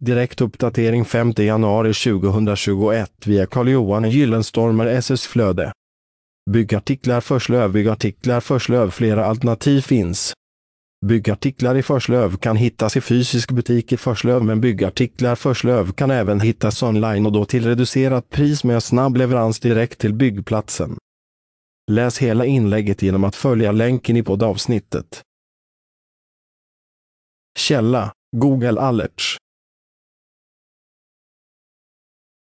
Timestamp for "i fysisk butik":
12.96-13.92